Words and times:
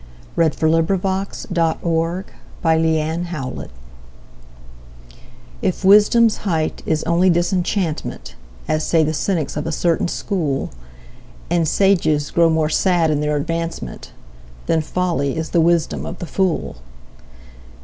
By 0.35 0.49
CarolineDuer 0.49 0.99
1616 0.99 1.79
A 1.83 1.87
Word 1.87 2.25
to 2.63 3.21
the 3.21 3.39
Wise 3.55 3.69
IF 5.61 5.85
wisdom's 5.85 6.37
height 6.37 6.81
is 6.87 7.03
only 7.03 7.29
disenchantment, 7.29 8.33
As 8.67 8.83
say 8.83 9.03
the 9.03 9.13
cynics 9.13 9.55
of 9.55 9.67
a 9.67 9.71
certain 9.71 10.07
school, 10.07 10.71
And 11.51 11.67
sages 11.67 12.31
grow 12.31 12.49
more 12.49 12.67
sad 12.69 13.11
in 13.11 13.19
their 13.19 13.37
advancement, 13.37 14.11
They 14.65 14.81
folly 14.81 15.37
is 15.37 15.51
the 15.51 15.61
wisdom 15.61 16.07
of 16.07 16.17
the 16.17 16.25
fool. 16.25 16.77